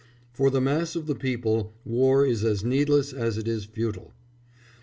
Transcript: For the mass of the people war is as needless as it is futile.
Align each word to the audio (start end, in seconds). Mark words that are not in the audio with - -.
For 0.33 0.49
the 0.49 0.59
mass 0.61 0.95
of 0.95 1.05
the 1.05 1.13
people 1.13 1.73
war 1.85 2.25
is 2.25 2.43
as 2.43 2.63
needless 2.63 3.13
as 3.13 3.37
it 3.37 3.47
is 3.47 3.65
futile. 3.65 4.13